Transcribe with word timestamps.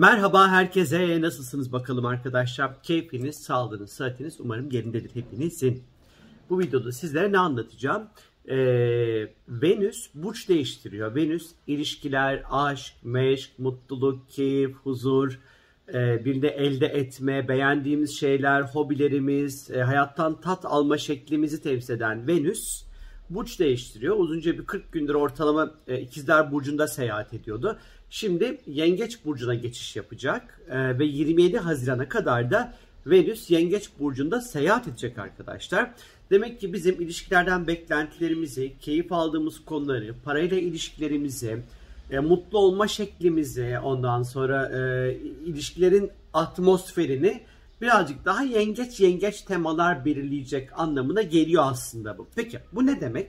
Merhaba 0.00 0.48
herkese. 0.48 1.20
Nasılsınız 1.20 1.72
bakalım 1.72 2.06
arkadaşlar? 2.06 2.82
Keyfiniz, 2.82 3.36
sağlığınız, 3.36 3.92
sıhhatiniz 3.92 4.40
umarım 4.40 4.70
yerindedir 4.70 5.14
hepinizin. 5.14 5.82
Bu 6.50 6.58
videoda 6.58 6.92
sizlere 6.92 7.32
ne 7.32 7.38
anlatacağım? 7.38 8.08
Ee, 8.48 8.56
Venüs 9.48 10.10
burç 10.14 10.48
değiştiriyor. 10.48 11.14
Venüs 11.14 11.50
ilişkiler, 11.66 12.42
aşk, 12.50 12.94
meşk, 13.02 13.58
mutluluk, 13.58 14.30
keyif, 14.30 14.76
huzur, 14.76 15.40
e, 15.94 16.24
bir 16.24 16.42
de 16.42 16.48
elde 16.48 16.86
etme, 16.86 17.48
beğendiğimiz 17.48 18.18
şeyler, 18.18 18.62
hobilerimiz, 18.62 19.70
e, 19.70 19.82
hayattan 19.82 20.40
tat 20.40 20.64
alma 20.64 20.98
şeklimizi 20.98 21.62
temsil 21.62 21.94
eden 21.94 22.26
Venüs 22.26 22.84
burç 23.30 23.60
değiştiriyor. 23.60 24.16
Uzunca 24.18 24.58
bir 24.58 24.66
40 24.66 24.92
gündür 24.92 25.14
ortalama 25.14 25.74
e, 25.88 26.00
ikizler 26.00 26.52
burcunda 26.52 26.86
seyahat 26.86 27.34
ediyordu. 27.34 27.78
Şimdi 28.10 28.60
Yengeç 28.66 29.24
burcuna 29.24 29.54
geçiş 29.54 29.96
yapacak 29.96 30.60
e, 30.70 30.98
ve 30.98 31.04
27 31.04 31.58
Haziran'a 31.58 32.08
kadar 32.08 32.50
da 32.50 32.74
Venüs 33.06 33.50
Yengeç 33.50 33.90
burcunda 33.98 34.40
seyahat 34.40 34.88
edecek 34.88 35.18
arkadaşlar. 35.18 35.90
Demek 36.30 36.60
ki 36.60 36.72
bizim 36.72 37.00
ilişkilerden 37.00 37.66
beklentilerimizi, 37.66 38.72
keyif 38.80 39.12
aldığımız 39.12 39.64
konuları, 39.64 40.14
parayla 40.24 40.58
ilişkilerimizi, 40.58 41.62
e, 42.10 42.18
mutlu 42.18 42.58
olma 42.58 42.88
şeklimizi, 42.88 43.78
ondan 43.82 44.22
sonra 44.22 44.68
e, 44.68 45.12
ilişkilerin 45.46 46.10
atmosferini 46.34 47.40
birazcık 47.80 48.24
daha 48.24 48.42
yengeç 48.42 49.00
yengeç 49.00 49.42
temalar 49.42 50.04
belirleyecek 50.04 50.68
anlamına 50.76 51.22
geliyor 51.22 51.62
aslında 51.66 52.18
bu. 52.18 52.28
Peki 52.36 52.58
bu 52.72 52.86
ne 52.86 53.00
demek? 53.00 53.28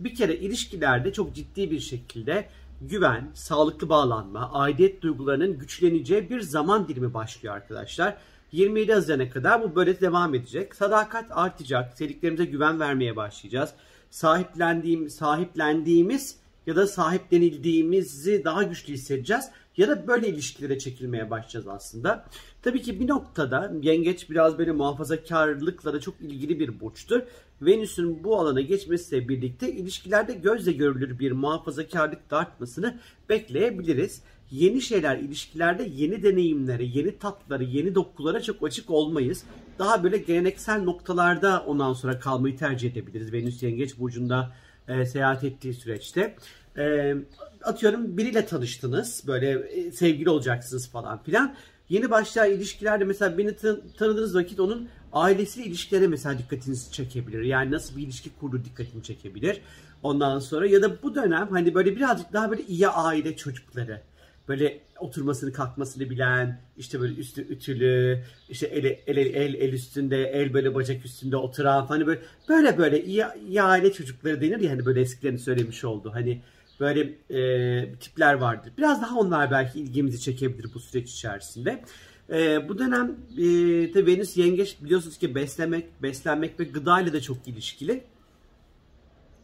Bir 0.00 0.14
kere 0.14 0.36
ilişkilerde 0.36 1.12
çok 1.12 1.34
ciddi 1.34 1.70
bir 1.70 1.80
şekilde 1.80 2.48
güven, 2.80 3.30
sağlıklı 3.34 3.88
bağlanma, 3.88 4.52
aidiyet 4.52 5.02
duygularının 5.02 5.58
güçleneceği 5.58 6.30
bir 6.30 6.40
zaman 6.40 6.88
dilimi 6.88 7.14
başlıyor 7.14 7.54
arkadaşlar. 7.54 8.16
27 8.52 8.92
Haziran'a 8.92 9.30
kadar 9.30 9.62
bu 9.62 9.76
böyle 9.76 10.00
devam 10.00 10.34
edecek. 10.34 10.74
Sadakat 10.74 11.24
artacak. 11.30 11.98
Sevdiklerimize 11.98 12.44
güven 12.44 12.80
vermeye 12.80 13.16
başlayacağız. 13.16 13.70
Sahiplendiğim, 14.10 15.10
sahiplendiğimiz 15.10 16.36
ya 16.66 16.76
da 16.76 16.86
sahiplenildiğimizi 16.86 18.44
daha 18.44 18.62
güçlü 18.62 18.92
hissedeceğiz. 18.92 19.44
Ya 19.78 19.88
da 19.88 20.06
böyle 20.06 20.28
ilişkilere 20.28 20.78
çekilmeye 20.78 21.30
başlayacağız 21.30 21.68
aslında. 21.68 22.24
Tabii 22.62 22.82
ki 22.82 23.00
bir 23.00 23.08
noktada 23.08 23.72
yengeç 23.82 24.30
biraz 24.30 24.58
böyle 24.58 24.72
muhafazakarlıkla 24.72 25.92
da 25.92 26.00
çok 26.00 26.20
ilgili 26.20 26.60
bir 26.60 26.80
burçtur. 26.80 27.20
Venüs'ün 27.62 28.24
bu 28.24 28.38
alana 28.40 28.60
geçmesiyle 28.60 29.28
birlikte 29.28 29.72
ilişkilerde 29.72 30.32
gözle 30.34 30.72
görülür 30.72 31.18
bir 31.18 31.32
muhafazakarlık 31.32 32.30
da 32.30 32.38
artmasını 32.38 32.98
bekleyebiliriz. 33.28 34.22
Yeni 34.50 34.80
şeyler 34.80 35.16
ilişkilerde 35.16 35.88
yeni 35.94 36.22
deneyimlere, 36.22 36.84
yeni 36.84 37.18
tatları, 37.18 37.64
yeni 37.64 37.94
dokulara 37.94 38.42
çok 38.42 38.66
açık 38.66 38.90
olmayız. 38.90 39.44
Daha 39.78 40.04
böyle 40.04 40.18
geleneksel 40.18 40.82
noktalarda 40.82 41.64
ondan 41.66 41.92
sonra 41.92 42.18
kalmayı 42.18 42.56
tercih 42.56 42.92
edebiliriz. 42.92 43.32
Venüs 43.32 43.62
Yengeç 43.62 43.98
Burcu'nda 43.98 44.52
e, 44.88 45.06
seyahat 45.06 45.44
ettiği 45.44 45.74
süreçte. 45.74 46.36
E, 46.78 47.14
atıyorum 47.62 48.16
biriyle 48.16 48.46
tanıştınız, 48.46 49.24
böyle 49.26 49.50
e, 49.50 49.92
sevgili 49.92 50.30
olacaksınız 50.30 50.90
falan 50.90 51.22
filan. 51.22 51.54
Yeni 51.88 52.10
başlayan 52.10 52.50
ilişkilerde 52.50 53.04
mesela 53.04 53.38
beni 53.38 53.56
tanıdığınız 53.98 54.34
vakit 54.34 54.60
onun 54.60 54.88
ailesiyle 55.12 55.66
ilişkilere 55.66 56.06
mesela 56.06 56.38
dikkatinizi 56.38 56.92
çekebilir. 56.92 57.42
Yani 57.42 57.70
nasıl 57.70 57.96
bir 57.96 58.02
ilişki 58.02 58.30
kurdu 58.40 58.64
dikkatini 58.64 59.02
çekebilir. 59.02 59.60
Ondan 60.02 60.38
sonra 60.38 60.66
ya 60.66 60.82
da 60.82 61.02
bu 61.02 61.14
dönem 61.14 61.48
hani 61.50 61.74
böyle 61.74 61.96
birazcık 61.96 62.32
daha 62.32 62.50
böyle 62.50 62.62
iyi 62.62 62.88
aile 62.88 63.36
çocukları 63.36 64.00
böyle 64.48 64.80
oturmasını 64.98 65.52
kalkmasını 65.52 66.10
bilen 66.10 66.60
işte 66.76 67.00
böyle 67.00 67.14
üstü 67.14 67.42
ütülü 67.42 68.22
işte 68.48 68.66
el, 68.66 68.84
el, 68.84 69.16
el, 69.16 69.54
el 69.54 69.72
üstünde 69.72 70.24
el 70.24 70.54
böyle 70.54 70.74
bacak 70.74 71.04
üstünde 71.04 71.36
oturan 71.36 71.86
hani 71.86 72.06
böyle 72.06 72.20
böyle 72.48 72.78
böyle 72.78 73.04
iyi, 73.04 73.24
iyi 73.48 73.62
aile 73.62 73.92
çocukları 73.92 74.40
denir 74.40 74.60
ya 74.60 74.70
hani 74.70 74.86
böyle 74.86 75.00
eskilerini 75.00 75.38
söylemiş 75.38 75.84
oldu 75.84 76.10
hani 76.14 76.42
böyle 76.80 77.00
e, 77.30 77.94
tipler 77.94 78.34
vardır. 78.34 78.72
Biraz 78.78 79.02
daha 79.02 79.18
onlar 79.18 79.50
belki 79.50 79.80
ilgimizi 79.80 80.20
çekebilir 80.20 80.74
bu 80.74 80.80
süreç 80.80 81.10
içerisinde. 81.10 81.84
E, 82.30 82.68
bu 82.68 82.78
dönem 82.78 83.16
e, 83.36 83.44
de 83.94 84.06
Venüs 84.06 84.36
yengeç 84.36 84.76
biliyorsunuz 84.82 85.18
ki 85.18 85.34
beslemek, 85.34 86.02
beslenmek 86.02 86.60
ve 86.60 86.64
gıda 86.64 87.00
ile 87.00 87.12
de 87.12 87.20
çok 87.20 87.48
ilişkili. 87.48 88.04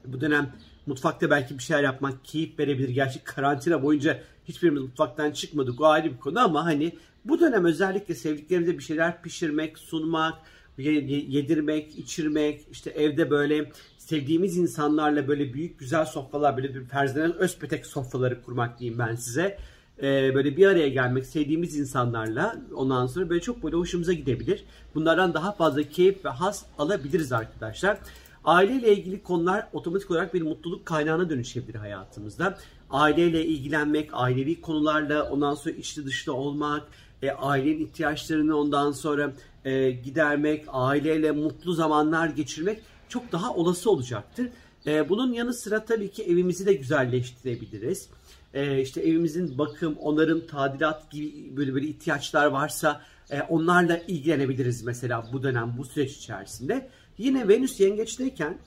Bu 0.05 0.21
dönem 0.21 0.53
mutfakta 0.87 1.31
belki 1.31 1.59
bir 1.59 1.63
şeyler 1.63 1.83
yapmak 1.83 2.25
keyif 2.25 2.59
verebilir. 2.59 2.89
Gerçi 2.89 3.25
karantina 3.25 3.83
boyunca 3.83 4.21
hiçbirimiz 4.49 4.83
mutfaktan 4.83 5.31
çıkmadık 5.31 5.81
o 5.81 5.87
ayrı 5.87 6.13
bir 6.13 6.19
konu 6.19 6.41
ama 6.41 6.65
hani 6.65 6.93
bu 7.25 7.41
dönem 7.41 7.65
özellikle 7.65 8.15
sevdiklerimize 8.15 8.79
bir 8.79 8.83
şeyler 8.83 9.23
pişirmek, 9.23 9.79
sunmak, 9.79 10.35
yedirmek, 10.79 11.99
içirmek, 11.99 12.61
işte 12.73 12.91
evde 12.91 13.31
böyle 13.31 13.71
sevdiğimiz 14.07 14.57
insanlarla 14.57 15.29
böyle 15.29 15.55
büyük 15.55 15.79
güzel 15.79 16.05
sofralar, 16.05 16.57
böyle 16.57 16.75
bir 16.75 16.85
ferzlenen 16.85 17.37
özpetek 17.37 17.87
sofraları 17.87 18.43
kurmak 18.43 18.79
diyeyim 18.79 18.99
ben 18.99 19.15
size. 19.15 19.59
Ee, 19.99 20.35
böyle 20.35 20.57
bir 20.57 20.67
araya 20.67 20.89
gelmek, 20.89 21.27
sevdiğimiz 21.27 21.79
insanlarla 21.79 22.57
ondan 22.75 23.07
sonra 23.07 23.31
böyle 23.31 23.41
çok 23.41 23.63
böyle 23.63 23.77
hoşumuza 23.77 24.13
gidebilir. 24.13 24.65
Bunlardan 24.95 25.35
daha 25.35 25.53
fazla 25.53 25.83
keyif 25.83 26.25
ve 26.25 26.29
haz 26.29 26.67
alabiliriz 26.79 27.33
arkadaşlar. 27.33 27.99
Aileyle 28.45 28.97
ilgili 28.97 29.23
konular 29.23 29.69
otomatik 29.73 30.11
olarak 30.11 30.35
bir 30.35 30.43
mutluluk 30.43 30.87
kaynağına 30.87 31.31
dönüşebilir 31.31 31.75
hayatımızda. 31.75 32.59
Aileyle 32.91 33.47
ilgilenmek, 33.47 34.11
ailevi 34.13 34.61
konularla 34.61 35.31
ondan 35.31 35.55
sonra 35.55 35.75
içli 35.75 36.07
dışlı 36.07 36.33
olmak, 36.35 36.83
e, 37.23 37.31
ailenin 37.31 37.87
ihtiyaçlarını 37.87 38.57
ondan 38.57 38.93
sonra 38.93 39.33
e, 39.65 39.91
gidermek, 39.91 40.65
aileyle 40.69 41.31
mutlu 41.31 41.73
zamanlar 41.73 42.29
geçirmek 42.29 42.83
çok 43.09 43.33
daha 43.33 43.55
olası 43.55 43.91
olacaktır. 43.91 44.49
E, 44.87 45.09
bunun 45.09 45.33
yanı 45.33 45.55
sıra 45.55 45.85
tabii 45.85 46.11
ki 46.11 46.23
evimizi 46.23 46.67
de 46.67 46.75
güzelleştirebiliriz. 46.75 48.09
E, 48.55 48.81
işte 48.81 49.01
evimizin 49.01 49.59
bakım, 49.59 49.97
onarım, 49.97 50.47
tadilat 50.47 51.11
gibi 51.11 51.57
böyle 51.57 51.75
böyle 51.75 51.87
ihtiyaçlar 51.87 52.47
varsa 52.47 53.01
e, 53.31 53.43
onlarla 53.43 53.97
ilgilenebiliriz 53.97 54.83
mesela 54.83 55.29
bu 55.33 55.43
dönem, 55.43 55.75
bu 55.79 55.85
süreç 55.85 56.17
içerisinde. 56.17 56.89
Yine 57.19 57.49
Venüs 57.49 57.81
yengeçteyken 57.81 58.59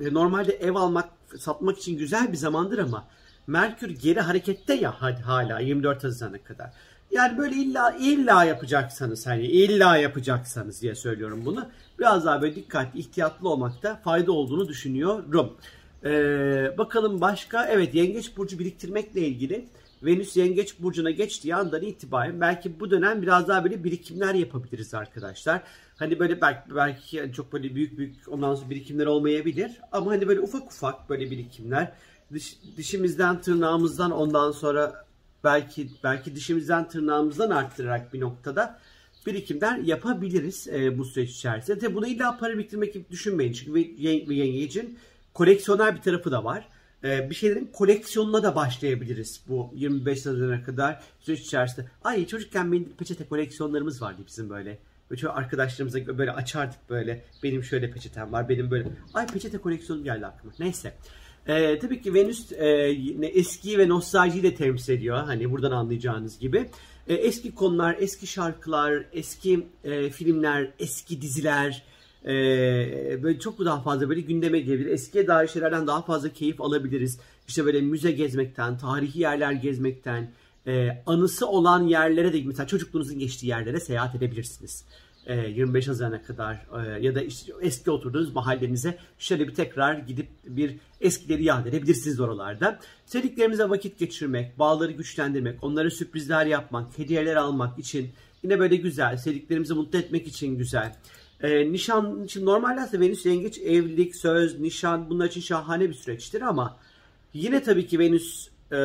e, 0.00 0.14
normalde 0.14 0.52
ev 0.52 0.74
almak, 0.74 1.08
satmak 1.38 1.78
için 1.78 1.98
güzel 1.98 2.32
bir 2.32 2.36
zamandır 2.36 2.78
ama 2.78 3.08
Merkür 3.46 3.90
geri 3.90 4.20
harekette 4.20 4.74
ya 4.74 4.94
hadi 4.98 5.22
hala 5.22 5.60
24 5.60 6.04
Haziran'a 6.04 6.38
kadar. 6.38 6.72
Yani 7.10 7.38
böyle 7.38 7.54
illa 7.54 7.96
illa 8.00 8.44
yapacaksanız 8.44 9.26
hani 9.26 9.46
illa 9.46 9.96
yapacaksanız 9.96 10.82
diye 10.82 10.94
söylüyorum 10.94 11.42
bunu. 11.44 11.68
Biraz 11.98 12.24
daha 12.24 12.42
böyle 12.42 12.54
dikkatli, 12.54 13.00
ihtiyatlı 13.00 13.48
olmakta 13.48 14.00
fayda 14.04 14.32
olduğunu 14.32 14.68
düşünüyorum. 14.68 15.56
Ee, 16.04 16.74
bakalım 16.78 17.20
başka 17.20 17.66
evet 17.66 17.94
yengeç 17.94 18.36
burcu 18.36 18.58
biriktirmekle 18.58 19.20
ilgili 19.20 19.68
Venüs 20.04 20.36
yengeç 20.36 20.78
burcuna 20.78 21.10
geçtiği 21.10 21.54
andan 21.54 21.82
itibaren 21.82 22.40
belki 22.40 22.80
bu 22.80 22.90
dönem 22.90 23.22
biraz 23.22 23.48
daha 23.48 23.64
böyle 23.64 23.84
birikimler 23.84 24.34
yapabiliriz 24.34 24.94
arkadaşlar. 24.94 25.62
Hani 25.96 26.18
böyle 26.18 26.40
belki, 26.40 26.74
belki 26.74 27.32
çok 27.36 27.52
böyle 27.52 27.74
büyük 27.74 27.98
büyük 27.98 28.16
ondan 28.28 28.54
sonra 28.54 28.70
birikimler 28.70 29.06
olmayabilir 29.06 29.80
ama 29.92 30.10
hani 30.10 30.28
böyle 30.28 30.40
ufak 30.40 30.66
ufak 30.66 31.10
böyle 31.10 31.30
birikimler 31.30 31.92
dış, 32.32 32.56
dişimizden 32.76 33.40
tırnağımızdan 33.40 34.10
ondan 34.10 34.50
sonra 34.50 35.03
belki 35.44 35.90
belki 36.04 36.36
dişimizden 36.36 36.88
tırnağımızdan 36.88 37.50
arttırarak 37.50 38.14
bir 38.14 38.20
noktada 38.20 38.78
birikimler 39.26 39.78
yapabiliriz 39.78 40.68
e, 40.68 40.98
bu 40.98 41.04
süreç 41.04 41.30
içerisinde. 41.30 41.78
Tabi 41.78 41.94
bunu 41.94 42.06
illa 42.06 42.38
para 42.38 42.58
biriktirmek 42.58 42.94
gibi 42.94 43.04
düşünmeyin. 43.10 43.52
Çünkü 43.52 43.80
yengecin 44.32 44.98
koleksiyoner 45.34 45.96
bir 45.96 46.00
tarafı 46.00 46.32
da 46.32 46.44
var. 46.44 46.68
E, 47.04 47.30
bir 47.30 47.34
şeylerin 47.34 47.70
koleksiyonuna 47.72 48.42
da 48.42 48.54
başlayabiliriz 48.54 49.40
bu 49.48 49.70
25 49.74 50.26
Haziran'a 50.26 50.62
kadar 50.62 51.02
süreç 51.20 51.40
içerisinde. 51.40 51.86
Ay 52.04 52.26
çocukken 52.26 52.72
benim 52.72 52.92
peçete 52.98 53.26
koleksiyonlarımız 53.28 54.02
vardı 54.02 54.22
bizim 54.26 54.50
böyle. 54.50 54.78
Böyle 55.10 55.28
arkadaşlarımıza 55.28 56.18
böyle 56.18 56.32
açardık 56.32 56.90
böyle. 56.90 57.24
Benim 57.42 57.64
şöyle 57.64 57.90
peçetem 57.90 58.32
var, 58.32 58.48
benim 58.48 58.70
böyle. 58.70 58.88
Ay 59.14 59.26
peçete 59.26 59.58
koleksiyonum 59.58 60.04
geldi 60.04 60.26
aklıma. 60.26 60.54
Neyse. 60.58 60.94
Ee, 61.48 61.78
tabii 61.78 62.02
ki 62.02 62.14
Venüs 62.14 62.52
e, 62.52 62.66
eski 63.22 63.78
ve 63.78 63.88
nostaljiyi 63.88 64.42
de 64.42 64.54
temsil 64.54 64.92
ediyor. 64.92 65.16
Hani 65.16 65.50
buradan 65.50 65.70
anlayacağınız 65.70 66.38
gibi. 66.38 66.70
E, 67.08 67.14
eski 67.14 67.54
konular, 67.54 67.96
eski 68.00 68.26
şarkılar, 68.26 69.04
eski 69.12 69.66
e, 69.84 70.10
filmler, 70.10 70.70
eski 70.78 71.22
diziler 71.22 71.82
e, 72.24 72.32
böyle 73.22 73.38
çok 73.38 73.58
daha 73.58 73.80
fazla 73.80 74.08
böyle 74.08 74.20
gündeme 74.20 74.60
gelebilir. 74.60 74.90
Eskiye 74.90 75.26
dair 75.26 75.48
şeylerden 75.48 75.86
daha 75.86 76.02
fazla 76.02 76.28
keyif 76.28 76.60
alabiliriz. 76.60 77.18
İşte 77.48 77.64
böyle 77.64 77.80
müze 77.80 78.12
gezmekten, 78.12 78.78
tarihi 78.78 79.20
yerler 79.20 79.52
gezmekten, 79.52 80.30
e, 80.66 81.02
anısı 81.06 81.48
olan 81.48 81.86
yerlere 81.86 82.32
de 82.32 82.42
mesela 82.44 82.66
çocukluğunuzun 82.66 83.18
geçtiği 83.18 83.46
yerlere 83.46 83.80
seyahat 83.80 84.14
edebilirsiniz. 84.14 84.84
E, 85.26 85.36
25 85.36 85.88
Haziran'a 85.88 86.22
kadar 86.22 86.54
e, 86.54 87.00
ya 87.00 87.14
da 87.14 87.22
eski 87.62 87.90
oturduğunuz 87.90 88.34
mahallenize 88.34 88.98
şöyle 89.18 89.48
bir 89.48 89.54
tekrar 89.54 89.94
gidip 89.94 90.28
bir 90.44 90.76
eskileri 91.00 91.44
yad 91.44 91.66
edebilirsiniz 91.66 92.20
oralarda. 92.20 92.78
Sevdiklerimize 93.06 93.68
vakit 93.68 93.98
geçirmek, 93.98 94.58
bağları 94.58 94.92
güçlendirmek, 94.92 95.64
onlara 95.64 95.90
sürprizler 95.90 96.46
yapmak, 96.46 96.98
hediyeler 96.98 97.36
almak 97.36 97.78
için 97.78 98.10
yine 98.42 98.58
böyle 98.58 98.76
güzel, 98.76 99.16
sevdiklerimizi 99.16 99.74
mutlu 99.74 99.98
etmek 99.98 100.26
için 100.26 100.58
güzel. 100.58 100.96
E, 101.40 101.72
nişan 101.72 102.24
için 102.24 102.46
normalde 102.46 102.80
aslında 102.80 103.04
Venüs 103.04 103.26
yengeç 103.26 103.58
evlilik, 103.58 104.16
söz, 104.16 104.60
nişan 104.60 105.10
bunlar 105.10 105.26
için 105.26 105.40
şahane 105.40 105.88
bir 105.88 105.94
süreçtir 105.94 106.42
ama 106.42 106.76
yine 107.32 107.62
tabii 107.62 107.86
ki 107.86 107.98
Venüs 107.98 108.48
e, 108.72 108.76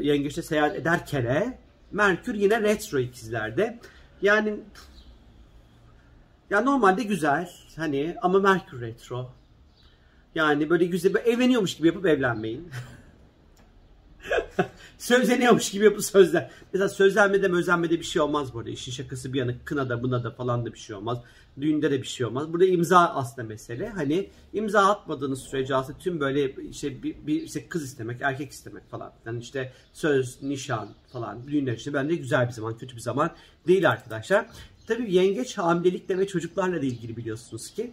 yengeçte 0.00 0.42
seyahat 0.42 0.76
ederken 0.76 1.58
Merkür 1.92 2.34
yine 2.34 2.62
retro 2.62 2.98
ikizlerde. 2.98 3.78
Yani 4.22 4.54
ya 6.50 6.60
normalde 6.60 7.02
güzel 7.02 7.50
hani 7.76 8.16
ama 8.22 8.38
Merkür 8.38 8.80
retro. 8.80 9.30
Yani 10.34 10.70
böyle 10.70 10.84
güzel 10.84 11.14
böyle 11.14 11.30
evleniyormuş 11.30 11.76
gibi 11.76 11.86
yapıp 11.86 12.06
evlenmeyin. 12.06 12.68
Sözleniyormuş 14.98 15.70
gibi 15.70 15.84
yapıp 15.84 16.04
sözler. 16.04 16.50
Mesela 16.72 16.88
sözlenmede 16.88 17.46
özlenmede 17.52 17.98
bir 17.98 18.04
şey 18.04 18.22
olmaz 18.22 18.54
burada. 18.54 18.70
İşin 18.70 18.92
şakası 18.92 19.32
bir 19.32 19.38
yana 19.38 19.54
kınada 19.64 20.02
buna 20.02 20.24
da 20.24 20.30
falan 20.30 20.66
da 20.66 20.72
bir 20.72 20.78
şey 20.78 20.96
olmaz. 20.96 21.18
Düğünde 21.60 21.90
de 21.90 22.02
bir 22.02 22.06
şey 22.06 22.26
olmaz. 22.26 22.52
Burada 22.52 22.64
imza 22.64 22.98
aslında 22.98 23.48
mesele. 23.48 23.88
Hani 23.88 24.30
imza 24.52 24.90
atmadığınız 24.90 25.42
sürece 25.42 25.74
aslında 25.74 25.98
tüm 25.98 26.20
böyle 26.20 26.54
işte 26.70 27.02
bir, 27.02 27.26
bir 27.26 27.42
işte 27.42 27.68
kız 27.68 27.82
istemek, 27.84 28.20
erkek 28.20 28.52
istemek 28.52 28.90
falan. 28.90 29.12
Yani 29.26 29.42
işte 29.42 29.72
söz, 29.92 30.42
nişan 30.42 30.88
falan 31.12 31.48
düğünler 31.48 31.72
işte 31.72 31.94
bence 31.94 32.14
güzel 32.14 32.46
bir 32.46 32.52
zaman, 32.52 32.78
kötü 32.78 32.96
bir 32.96 33.00
zaman 33.00 33.30
değil 33.66 33.90
arkadaşlar. 33.90 34.46
Tabii 34.86 35.14
yengeç 35.14 35.58
hamilelikle 35.58 36.18
ve 36.18 36.26
çocuklarla 36.26 36.82
da 36.82 36.86
ilgili 36.86 37.16
biliyorsunuz 37.16 37.70
ki. 37.70 37.92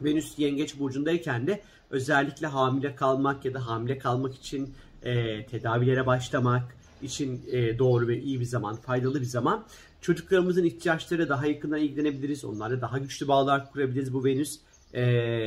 Venüs 0.00 0.38
yengeç 0.38 0.78
burcundayken 0.78 1.46
de 1.46 1.62
özellikle 1.90 2.46
hamile 2.46 2.94
kalmak 2.94 3.44
ya 3.44 3.54
da 3.54 3.66
hamile 3.66 3.98
kalmak 3.98 4.34
için 4.34 4.74
e, 5.02 5.46
tedavilere 5.46 6.06
başlamak 6.06 6.76
için 7.02 7.42
e, 7.52 7.78
doğru 7.78 8.08
ve 8.08 8.20
iyi 8.20 8.40
bir 8.40 8.44
zaman, 8.44 8.76
faydalı 8.76 9.20
bir 9.20 9.26
zaman. 9.26 9.64
Çocuklarımızın 10.00 10.64
ihtiyaçları 10.64 11.28
daha 11.28 11.46
yakından 11.46 11.80
ilgilenebiliriz. 11.80 12.44
Onlarla 12.44 12.80
daha 12.80 12.98
güçlü 12.98 13.28
bağlar 13.28 13.72
kurabiliriz 13.72 14.14
bu 14.14 14.24
Venüs 14.24 14.58
e, 14.92 15.02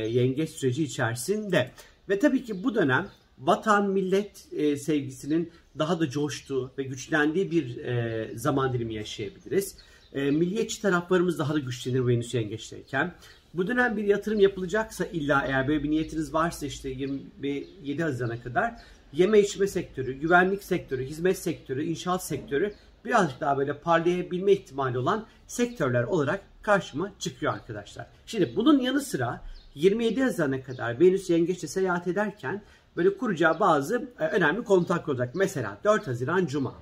yengeç 0.08 0.50
süreci 0.50 0.84
içerisinde. 0.84 1.70
Ve 2.08 2.18
tabii 2.18 2.44
ki 2.44 2.64
bu 2.64 2.74
dönem 2.74 3.08
vatan 3.38 3.90
millet 3.90 4.46
e, 4.52 4.76
sevgisinin 4.76 5.52
daha 5.78 6.00
da 6.00 6.10
coştuğu 6.10 6.70
ve 6.78 6.82
güçlendiği 6.82 7.50
bir 7.50 7.76
e, 7.76 8.30
zaman 8.34 8.72
dilimi 8.72 8.94
yaşayabiliriz. 8.94 9.76
E, 10.12 10.30
milliyetçi 10.30 10.82
taraflarımız 10.82 11.38
daha 11.38 11.54
da 11.54 11.58
güçlenir 11.58 12.06
Venüs 12.06 12.34
yengeçteyken. 12.34 13.14
Bu 13.54 13.66
dönem 13.66 13.96
bir 13.96 14.04
yatırım 14.04 14.40
yapılacaksa 14.40 15.04
illa 15.04 15.44
eğer 15.46 15.68
böyle 15.68 15.82
bir 15.82 15.90
niyetiniz 15.90 16.34
varsa 16.34 16.66
işte 16.66 16.88
27 16.88 18.02
Haziran'a 18.02 18.42
kadar 18.42 18.74
yeme 19.12 19.40
içme 19.40 19.66
sektörü, 19.66 20.12
güvenlik 20.12 20.64
sektörü, 20.64 21.04
hizmet 21.04 21.38
sektörü, 21.38 21.84
inşaat 21.84 22.24
sektörü 22.24 22.74
birazcık 23.04 23.40
daha 23.40 23.58
böyle 23.58 23.78
parlayabilme 23.78 24.52
ihtimali 24.52 24.98
olan 24.98 25.26
sektörler 25.46 26.02
olarak 26.02 26.40
karşıma 26.62 27.12
çıkıyor 27.18 27.52
arkadaşlar. 27.52 28.06
Şimdi 28.26 28.56
bunun 28.56 28.80
yanı 28.80 29.00
sıra 29.00 29.40
27 29.74 30.22
Haziran'a 30.22 30.62
kadar 30.62 31.00
Venüs 31.00 31.30
Yengeç'te 31.30 31.68
seyahat 31.68 32.06
ederken 32.06 32.62
böyle 32.96 33.16
kuracağı 33.16 33.60
bazı 33.60 34.08
e, 34.20 34.26
önemli 34.26 34.64
kontak 34.64 35.08
olacak. 35.08 35.34
Mesela 35.34 35.78
4 35.84 36.06
Haziran 36.06 36.46
Cuma. 36.46 36.74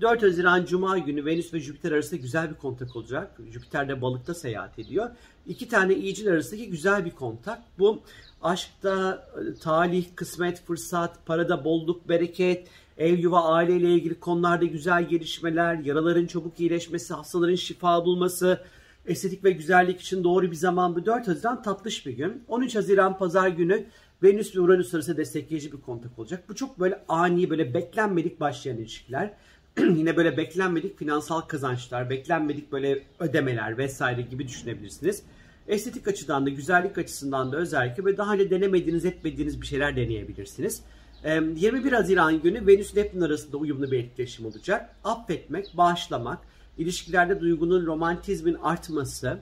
4 0.00 0.22
Haziran 0.22 0.64
Cuma 0.64 0.98
günü 0.98 1.24
Venüs 1.24 1.54
ve 1.54 1.60
Jüpiter 1.60 1.92
arasında 1.92 2.20
güzel 2.20 2.50
bir 2.50 2.54
kontak 2.54 2.96
olacak. 2.96 3.40
Jüpiter 3.50 3.88
de 3.88 4.02
balıkta 4.02 4.34
seyahat 4.34 4.78
ediyor. 4.78 5.10
İki 5.46 5.68
tane 5.68 5.94
iyicil 5.94 6.28
arasındaki 6.28 6.70
güzel 6.70 7.04
bir 7.04 7.10
kontak. 7.10 7.58
Bu 7.78 8.00
aşkta 8.42 9.28
talih, 9.60 10.06
kısmet, 10.14 10.62
fırsat, 10.66 11.26
parada 11.26 11.64
bolluk, 11.64 12.08
bereket, 12.08 12.68
ev, 12.98 13.18
yuva, 13.18 13.44
aileyle 13.44 13.94
ilgili 13.94 14.20
konularda 14.20 14.64
güzel 14.64 15.08
gelişmeler, 15.08 15.74
yaraların 15.74 16.26
çabuk 16.26 16.60
iyileşmesi, 16.60 17.14
hastaların 17.14 17.54
şifa 17.54 18.04
bulması, 18.04 18.60
estetik 19.06 19.44
ve 19.44 19.50
güzellik 19.50 20.00
için 20.00 20.24
doğru 20.24 20.50
bir 20.50 20.56
zaman 20.56 20.96
bu. 20.96 21.06
4 21.06 21.28
Haziran 21.28 21.62
tatlış 21.62 22.06
bir 22.06 22.12
gün. 22.12 22.44
13 22.48 22.76
Haziran 22.76 23.18
pazar 23.18 23.48
günü 23.48 23.86
Venüs 24.22 24.56
ve 24.56 24.60
Uranüs 24.60 24.94
arasında 24.94 25.16
destekleyici 25.16 25.72
bir 25.72 25.80
kontak 25.80 26.18
olacak. 26.18 26.44
Bu 26.48 26.54
çok 26.54 26.80
böyle 26.80 27.04
ani, 27.08 27.50
böyle 27.50 27.74
beklenmedik 27.74 28.40
başlayan 28.40 28.76
ilişkiler. 28.76 29.34
Yine 29.96 30.16
böyle 30.16 30.36
beklenmedik 30.36 30.98
finansal 30.98 31.40
kazançlar, 31.40 32.10
beklenmedik 32.10 32.72
böyle 32.72 33.02
ödemeler 33.18 33.78
vesaire 33.78 34.22
gibi 34.22 34.48
düşünebilirsiniz. 34.48 35.22
Estetik 35.68 36.08
açıdan 36.08 36.46
da, 36.46 36.50
güzellik 36.50 36.98
açısından 36.98 37.52
da 37.52 37.56
özellikle 37.56 38.04
ve 38.04 38.16
daha 38.16 38.34
önce 38.34 38.50
denemediğiniz, 38.50 39.04
etmediğiniz 39.04 39.60
bir 39.60 39.66
şeyler 39.66 39.96
deneyebilirsiniz. 39.96 40.82
21 41.24 41.92
Haziran 41.92 42.42
günü 42.42 42.66
Venüs 42.66 42.94
Neptün 42.94 43.20
arasında 43.20 43.56
uyumlu 43.56 43.90
bir 43.90 43.98
etkileşim 43.98 44.46
olacak. 44.46 44.96
Affetmek, 45.04 45.76
bağışlamak, 45.76 46.38
ilişkilerde 46.78 47.40
duygunun, 47.40 47.86
romantizmin 47.86 48.54
artması, 48.54 49.38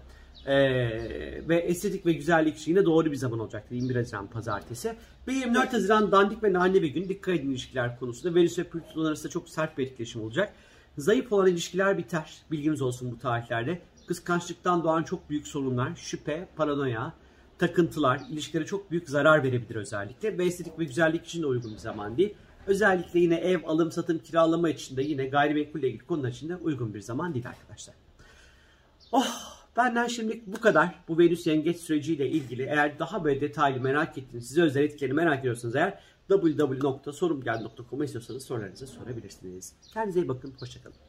ee, 0.47 1.49
ve 1.49 1.57
estetik 1.57 2.07
ve 2.07 2.13
güzellik 2.13 2.57
için 2.57 2.73
yine 2.73 2.85
doğru 2.85 3.13
bir 3.13 3.17
zaman 3.17 3.39
olacak 3.39 3.65
21 3.71 3.97
Haziran 3.97 4.27
pazartesi. 4.27 4.97
Ve 5.29 5.33
24 5.33 5.73
Haziran 5.73 6.13
dandik 6.13 6.43
ve 6.43 6.53
nane 6.53 6.83
bir 6.83 6.89
gün. 6.89 7.09
Dikkat 7.09 7.35
edin 7.35 7.51
ilişkiler 7.51 7.99
konusunda. 7.99 8.35
Venüs 8.35 8.59
ve 8.59 8.65
Plüton 8.65 9.05
arasında 9.05 9.33
çok 9.33 9.49
sert 9.49 9.79
bir 9.79 9.87
etkileşim 9.87 10.23
olacak. 10.23 10.53
Zayıf 10.99 11.33
olan 11.33 11.47
ilişkiler 11.47 11.99
biter. 11.99 12.33
Bilginiz 12.51 12.83
olsun 12.83 13.13
bu 13.13 13.19
tarihlerde. 13.19 13.81
Kıskançlıktan 14.07 14.85
doğan 14.85 15.03
çok 15.03 15.31
büyük 15.31 15.47
sorunlar, 15.47 15.97
şüphe, 15.97 16.49
paranoya, 16.57 17.13
takıntılar, 17.59 18.21
ilişkilere 18.31 18.67
çok 18.67 18.91
büyük 18.91 19.09
zarar 19.09 19.43
verebilir 19.43 19.77
özellikle. 19.77 20.39
Ve 20.39 20.45
estetik 20.45 20.79
ve 20.79 20.85
güzellik 20.85 21.25
için 21.27 21.43
de 21.43 21.47
uygun 21.47 21.73
bir 21.73 21.79
zaman 21.79 22.17
değil. 22.17 22.35
Özellikle 22.67 23.21
yine 23.21 23.37
ev, 23.37 23.61
alım, 23.67 23.93
satım, 23.93 24.19
kiralama 24.19 24.69
için 24.69 24.97
de 24.97 25.03
yine 25.03 25.27
gayrimenkulle 25.27 25.89
ilgili 25.89 26.07
konular 26.07 26.29
için 26.29 26.49
de 26.49 26.57
uygun 26.57 26.95
bir 26.95 27.01
zaman 27.01 27.35
değil 27.35 27.49
arkadaşlar. 27.49 27.95
Oh! 29.13 29.56
Benden 29.77 30.07
şimdilik 30.07 30.47
bu 30.47 30.61
kadar. 30.61 30.95
Bu 31.09 31.19
Venüs 31.19 31.47
yengeç 31.47 31.77
süreciyle 31.77 32.29
ilgili 32.29 32.63
eğer 32.63 32.99
daha 32.99 33.25
böyle 33.25 33.41
detaylı 33.41 33.81
merak 33.81 34.19
ettiğiniz, 34.19 34.49
size 34.49 34.63
özel 34.63 34.83
etkileri 34.83 35.13
merak 35.13 35.41
ediyorsanız 35.41 35.77
eğer 35.77 36.01
www.sorumgel.com'a 36.29 38.05
istiyorsanız 38.05 38.45
sorularınızı 38.45 38.87
sorabilirsiniz. 38.87 39.75
Kendinize 39.95 40.21
iyi 40.21 40.29
bakın. 40.29 40.55
Hoşçakalın. 40.61 41.06